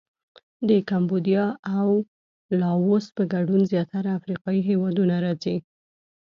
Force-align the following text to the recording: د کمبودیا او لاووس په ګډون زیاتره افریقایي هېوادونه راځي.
د 0.69 0.71
کمبودیا 0.89 1.45
او 1.77 1.89
لاووس 2.61 3.05
په 3.15 3.23
ګډون 3.33 3.61
زیاتره 3.71 4.09
افریقایي 4.19 4.61
هېوادونه 4.69 5.15
راځي. 5.25 5.57